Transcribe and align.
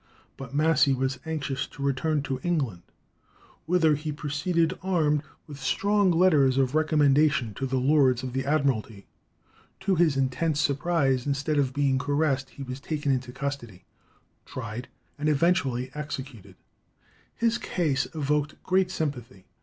But 0.35 0.51
Massey 0.51 0.93
was 0.95 1.19
anxious 1.27 1.67
to 1.67 1.83
return 1.83 2.23
to 2.23 2.39
England, 2.41 2.81
whither 3.67 3.93
he 3.93 4.11
proceeded 4.11 4.73
armed 4.81 5.21
with 5.45 5.59
strong 5.59 6.09
letters 6.09 6.57
of 6.57 6.73
recommendation 6.73 7.53
to 7.53 7.67
the 7.67 7.77
lords 7.77 8.23
of 8.23 8.33
the 8.33 8.43
Admiralty. 8.43 9.05
To 9.81 9.93
his 9.93 10.17
intense 10.17 10.59
surprise, 10.59 11.27
"instead 11.27 11.59
of 11.59 11.71
being 11.71 11.99
caressed 11.99 12.49
he 12.49 12.63
was 12.63 12.79
taken 12.79 13.11
into 13.11 13.31
custody," 13.31 13.85
tried, 14.43 14.87
and 15.19 15.29
eventually 15.29 15.91
executed. 15.93 16.55
His 17.35 17.59
case 17.59 18.07
evoked 18.15 18.55
great 18.63 18.89
sympathy. 18.89 19.45